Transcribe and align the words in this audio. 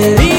querido. 0.00 0.37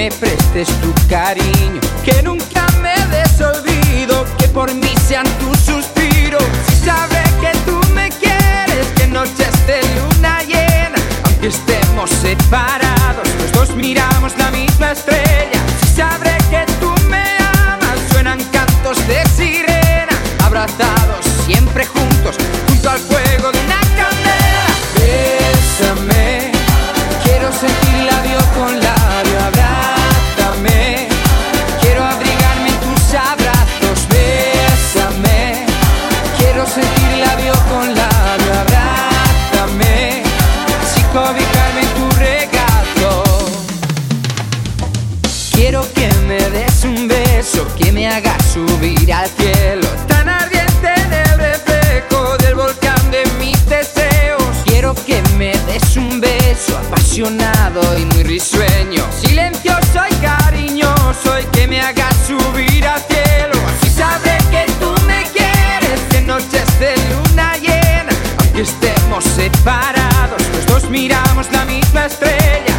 me 0.00 0.10
prestes 0.12 0.68
tu 0.80 0.94
cariño, 1.10 1.78
que 2.02 2.22
nunca 2.22 2.66
me 2.80 2.94
des 3.14 3.38
olvido, 3.38 4.24
que 4.38 4.48
por 4.48 4.72
mí 4.72 4.94
sean 5.06 5.26
tus 5.38 5.58
suspiros. 5.58 6.42
Si 6.68 6.86
sabré 6.86 7.22
que 7.42 7.52
tú 7.66 7.78
me 7.92 8.08
quieres, 8.08 8.86
que 8.96 9.06
noches 9.06 9.52
de 9.66 9.78
luna 9.96 10.42
llena, 10.44 10.98
aunque 11.24 11.48
estemos 11.48 12.08
separados, 12.08 13.28
los 13.40 13.52
dos 13.52 13.76
miramos 13.76 14.38
la 14.38 14.50
misma 14.50 14.92
estrella. 14.92 15.60
Si 15.82 15.96
sabré 15.96 16.38
que 16.48 16.64
tú 16.80 16.94
me 17.10 17.36
amas, 17.68 17.98
suenan 18.10 18.42
cantos 18.44 19.06
de 19.06 19.22
sirena, 19.36 20.14
abrazados 20.42 21.26
siempre 21.44 21.84
juntos, 21.84 22.36
junto 22.68 22.88
al 22.88 23.00
fuego 23.00 23.52
de 23.52 23.59
subir 48.96 49.12
al 49.12 49.28
cielo. 49.30 49.88
Tan 50.08 50.28
ardiente 50.28 50.88
en 50.96 51.12
el 51.12 51.38
reflejo 51.38 52.36
del 52.38 52.54
volcán 52.54 53.10
de 53.10 53.24
mis 53.38 53.58
deseos. 53.66 54.42
Quiero 54.64 54.94
que 54.94 55.22
me 55.36 55.52
des 55.66 55.96
un 55.96 56.20
beso 56.20 56.76
apasionado 56.78 57.80
y 57.98 58.04
muy 58.06 58.22
risueño. 58.24 59.04
Silencioso 59.22 60.00
y 60.10 60.14
cariñoso 60.16 61.38
y 61.40 61.44
que 61.56 61.66
me 61.66 61.80
hagas 61.80 62.14
subir 62.26 62.86
al 62.86 63.00
cielo. 63.02 63.54
Así 63.68 63.90
sabré 63.90 64.38
que 64.50 64.66
tú 64.80 64.92
me 65.06 65.22
quieres 65.32 66.00
en 66.14 66.26
noches 66.26 66.66
de 66.78 66.94
luna 67.10 67.56
llena 67.56 68.12
Aunque 68.40 68.62
estemos 68.62 69.24
separados, 69.24 70.42
los 70.54 70.66
dos 70.66 70.90
miramos 70.90 71.50
la 71.52 71.64
misma 71.64 72.06
estrella. 72.06 72.69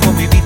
como 0.00 0.12
mi 0.12 0.26
vida. 0.26 0.45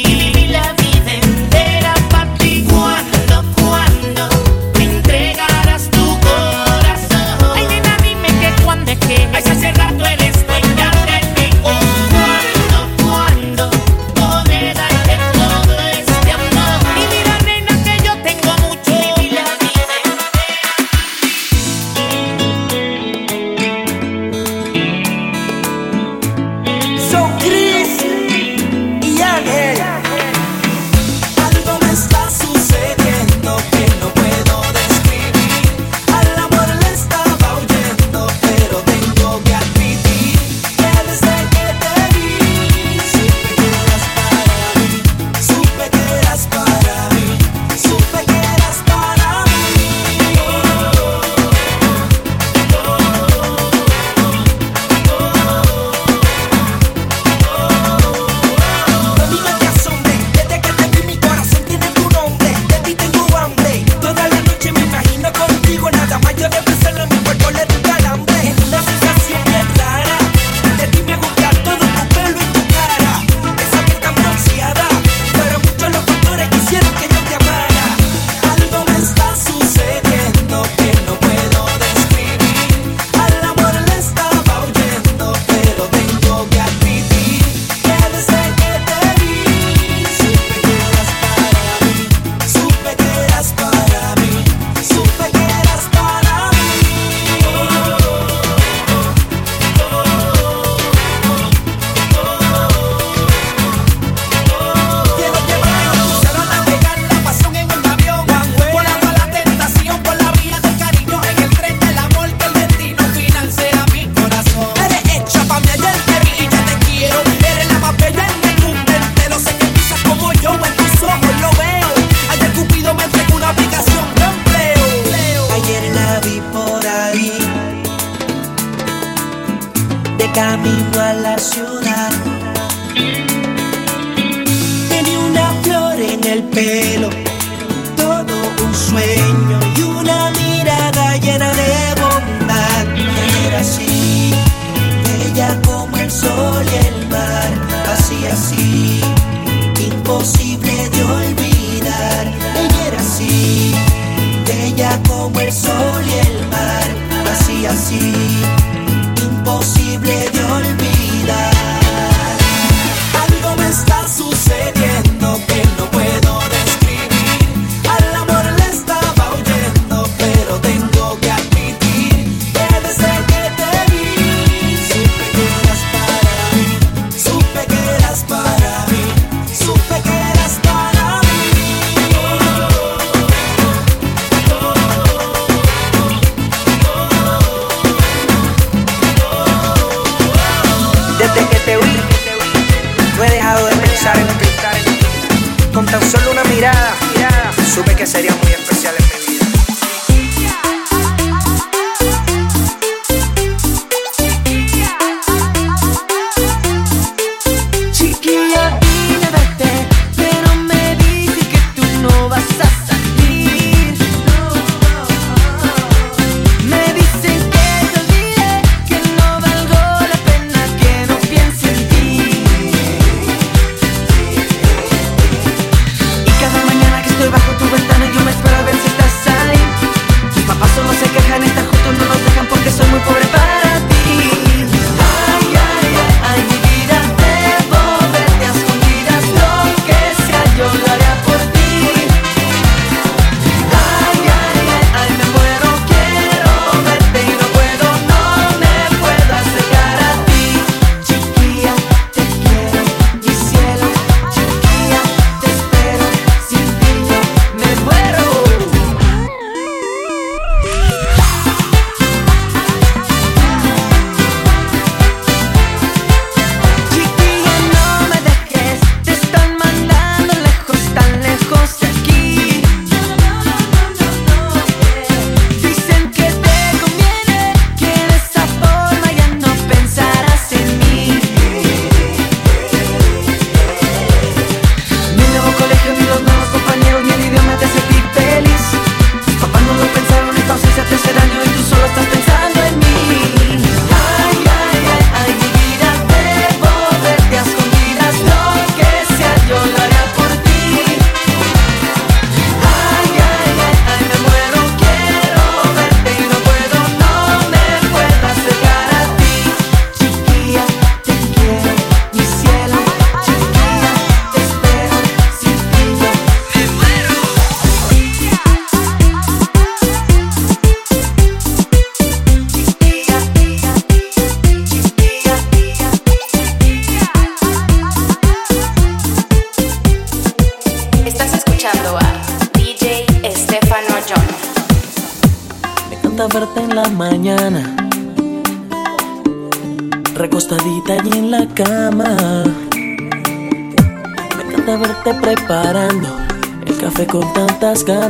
Give 0.00 0.34
me 0.34 0.48
love. 0.48 0.81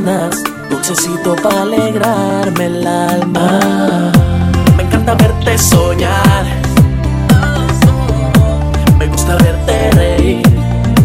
mañanas, 0.03 0.43
dulcecito 0.69 1.35
para 1.35 1.61
alegrarme 1.61 2.65
el 2.65 2.87
alma. 2.87 4.11
Me 4.75 4.83
encanta 4.83 5.15
verte 5.15 5.57
soñar. 5.57 6.45
Me 8.97 9.07
gusta 9.07 9.35
verte 9.37 9.91
reír. 9.91 10.43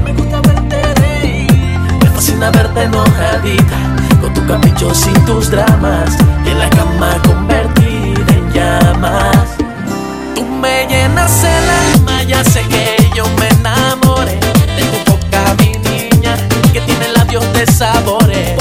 Me 0.05 0.13
gusta 0.13 0.41
verte 0.41 0.95
reír. 0.95 1.79
Me 2.03 2.11
fascina 2.11 2.51
verte 2.51 2.83
enojadita, 2.83 3.77
con 4.21 4.35
tus 4.35 4.45
caprichos 4.45 5.07
y 5.07 5.13
tus 5.21 5.51
dramas, 5.51 6.17
y 6.45 6.51
en 6.51 6.59
la 6.59 6.71
cama 6.71 7.17
convertida 7.27 8.33
en 8.33 8.53
llamas. 8.53 9.49
Tú 10.35 10.45
me 10.45 10.87
llenas 10.87 11.45
el 11.45 12.01
alma, 12.01 12.23
ya 12.25 12.45
sé 12.45 12.63
que 12.63 12.97
yo 13.15 13.25
me 13.39 13.49
enamoré 13.49 14.39
de 14.77 14.85
tu 15.05 15.11
boca, 15.13 15.55
mi 15.59 15.73
niña, 15.89 16.37
que 16.73 16.81
tiene 16.81 17.09
labios 17.17 17.45
de 17.53 17.67
sabores. 17.67 18.59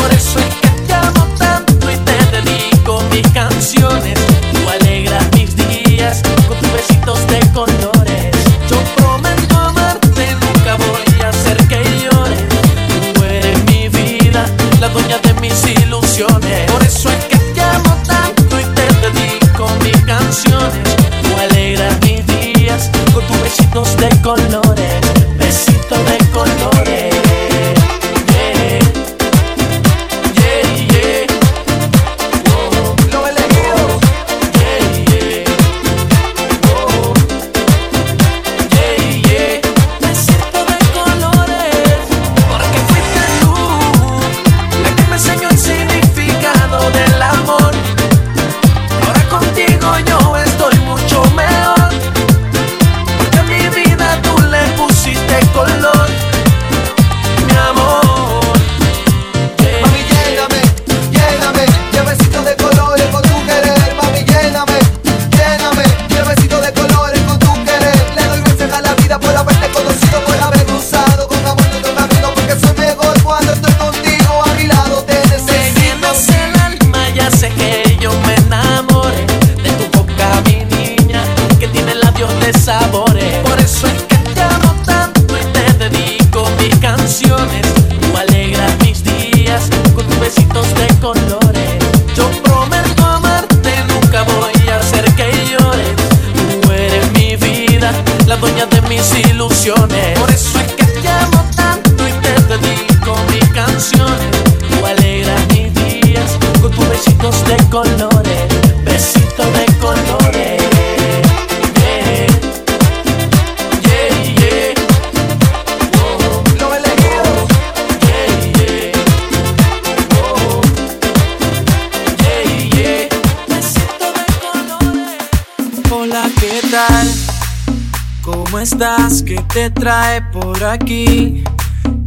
te 129.54 129.70
trae 129.70 130.22
por 130.22 130.64
aquí. 130.64 131.44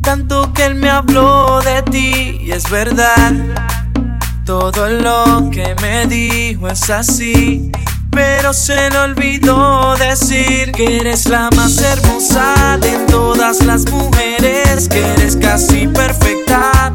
Tanto 0.02 0.52
que 0.52 0.66
él 0.66 0.74
me 0.74 0.88
habló 0.88 1.60
de 1.60 1.82
ti 1.82 2.38
y 2.40 2.52
es 2.52 2.68
verdad. 2.70 3.32
Todo 4.44 4.88
lo 4.88 5.50
que 5.50 5.74
me 5.82 6.06
dijo 6.06 6.68
es 6.68 6.90
así. 6.90 7.70
Pero 8.10 8.52
se 8.52 8.90
le 8.90 8.98
olvidó 8.98 9.94
decir 9.96 10.72
que 10.72 10.98
eres 10.98 11.26
la 11.26 11.48
más 11.54 11.78
hermosa 11.78 12.78
de 12.80 12.98
todas 13.06 13.64
las 13.64 13.88
mujeres, 13.90 14.88
que 14.88 15.00
eres 15.12 15.36
casi 15.36 15.86
perfecta 15.86 16.92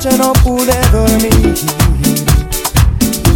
noche 0.00 0.16
no 0.16 0.32
pude 0.32 0.80
dormir. 0.92 1.54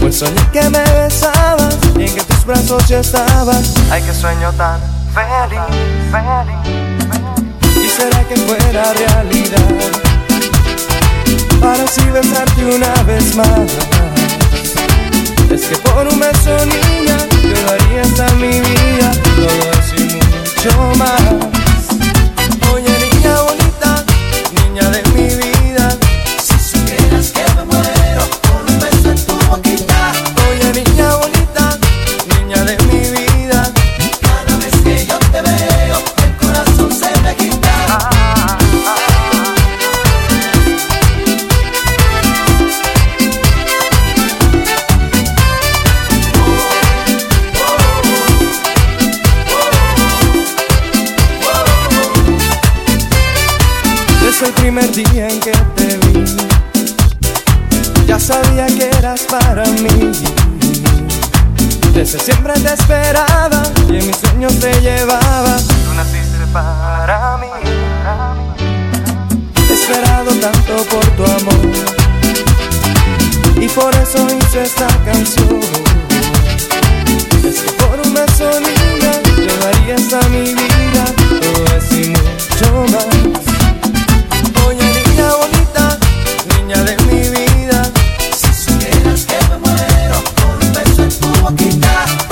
Pues 0.01 0.17
soñé 0.17 0.41
que 0.51 0.63
me 0.71 0.83
besabas 0.99 1.77
y 1.99 2.05
en 2.05 2.15
que 2.15 2.23
tus 2.23 2.45
brazos 2.47 2.89
yo 2.89 2.99
estaba. 3.01 3.55
Ay, 3.91 4.03
que 4.03 4.15
sueño 4.15 4.51
tan 4.53 4.81
feliz, 5.13 5.61
feliz, 6.11 6.63
feliz. 7.21 7.85
Y 7.85 7.89
será 7.89 8.25
que 8.29 8.37
fuera 8.37 8.93
realidad. 8.95 9.69
Para 11.61 11.83
así 11.85 12.03
besarte 12.11 12.65
una 12.65 12.95
vez 13.03 13.37
más. 13.37 13.71
Es 15.51 15.67
que 15.67 15.77
por 15.77 16.09
un 16.09 16.19
beso, 16.19 16.57
niña, 16.65 17.17
yo 17.43 17.67
daría 17.67 18.03
hasta 18.03 18.35
mi 18.37 18.61
vida. 18.61 19.13
Todo 19.37 19.71
eso 19.79 19.97
y 19.97 20.05
mucho 20.15 20.99
más. 20.99 21.21
Oye, 22.73 23.11
niña 23.11 23.35
bonita, 23.43 24.05
niña 24.63 24.89
de 24.91 25.04
primer 54.75 54.93
día 54.93 55.29
en 55.29 55.39
que 55.39 55.53
te 55.77 55.99
vi, 55.99 56.25
ya 58.09 58.19
sabía 58.19 58.67
que 58.67 58.91
eras 58.99 59.21
para 59.23 59.65
mí. 59.67 60.11
Desde 61.93 62.19
siempre 62.19 62.55
te 62.55 62.73
esperaba 62.73 63.63
y 63.89 63.99
en 63.99 64.07
mis 64.09 64.17
sueños 64.17 64.59
te 64.59 64.73
llevaba. 64.81 65.59
Tú 65.85 65.95
naciste 65.95 66.45
para 66.53 67.39
mí. 67.39 67.47
He 69.71 69.73
esperado 69.73 70.33
tanto 70.41 70.77
por 70.91 71.07
tu 71.11 71.25
amor 71.25 71.71
y 73.61 73.69
por 73.69 73.95
eso 73.95 74.27
hice 74.27 74.65
esta 74.65 74.89
canción. 75.05 75.61
Es 77.45 77.61
que 77.61 77.73
por 77.75 78.01
una 78.09 78.27
solina 78.37 79.23
yo 79.37 79.57
daría 79.63 79.95
hasta 79.95 80.29
mi 80.31 80.53
vida, 80.53 81.05
todo 81.41 81.77
es 81.77 81.93
y 81.93 82.09
mucho 82.09 82.87
más 82.91 83.64
niña 86.47 86.83
de 86.85 86.97
mi 87.05 87.21
vida. 87.31 87.83
Si 88.37 88.53
supieras 88.53 89.27
que 89.27 89.39
me 89.51 89.59
muero 89.59 90.25
por 90.37 90.65
un 90.65 90.73
beso 90.73 91.03
en 91.03 91.11
tu 91.21 91.41
boquita. 91.43 92.24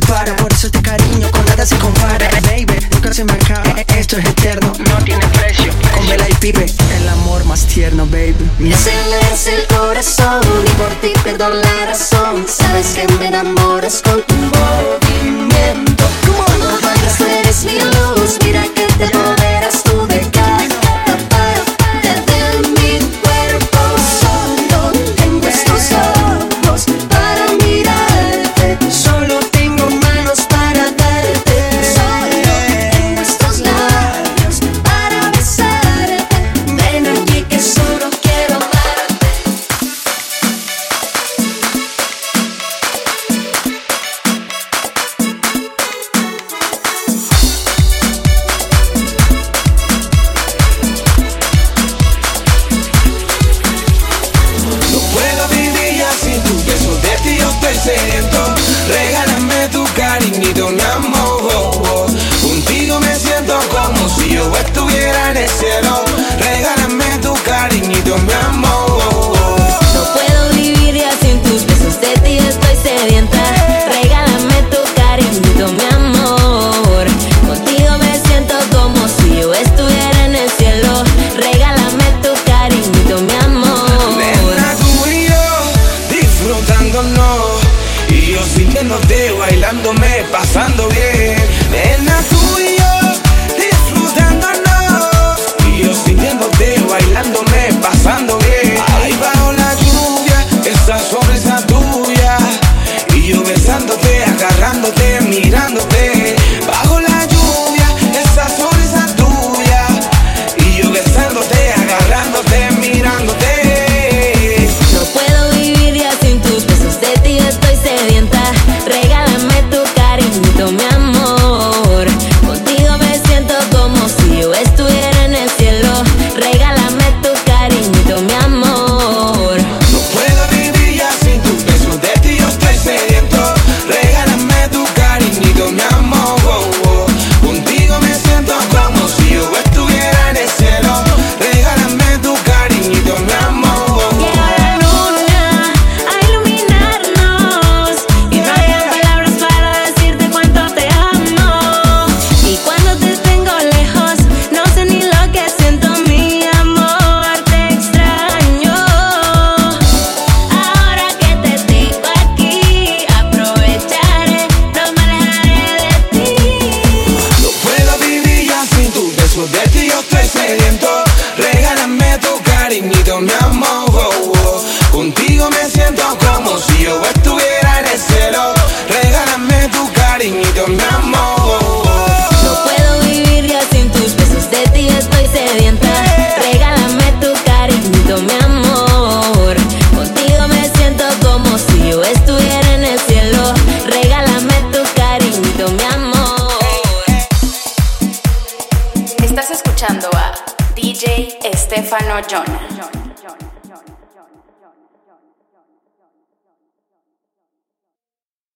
por 0.00 0.52
eso 0.52 0.66
este 0.66 0.82
cariño 0.82 1.30
con 1.30 1.44
nada 1.46 1.64
se 1.64 1.76
compara. 1.78 2.28
Baby, 2.42 2.78
nunca 2.92 3.12
se 3.12 3.24
me 3.24 3.32
acaba, 3.32 3.80
esto 3.96 4.16
es 4.16 4.24
eterno, 4.24 4.72
no 4.90 5.04
tiene 5.04 5.26
precio. 5.28 5.72
Con 5.94 6.04
y 6.04 6.34
Pipe, 6.40 6.66
el 6.96 7.08
amor 7.08 7.44
más 7.44 7.66
tierno, 7.66 8.06
baby. 8.06 8.34
Me 8.58 8.74
aceleras 8.74 9.46
el 9.46 9.66
corazón 9.66 10.42
y 10.64 10.70
por 10.70 10.90
ti 11.00 11.12
pierdo 11.22 11.48
la 11.48 11.86
razón. 11.86 12.44
Sabes 12.48 12.94
que 12.94 13.06
me 13.18 13.28
enamoras 13.28 14.02
con 14.02 14.22
tu 14.22 14.34
voz. 14.34 15.03